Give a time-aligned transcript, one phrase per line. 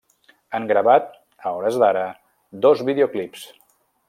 [0.59, 1.11] Han gravat,
[1.49, 2.07] a hores d'ara,
[2.67, 3.49] dos videoclips.